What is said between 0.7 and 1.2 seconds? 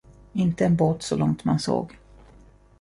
båt så